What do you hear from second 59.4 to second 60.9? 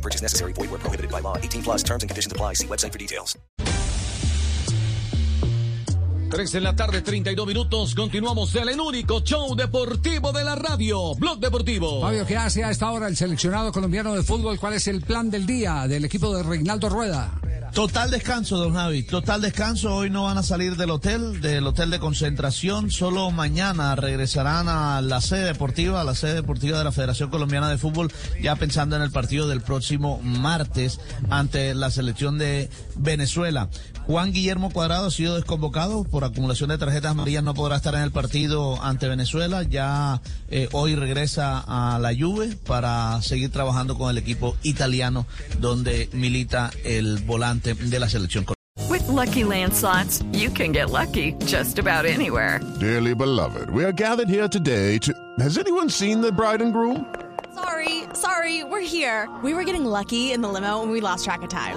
We were getting lucky in the limo and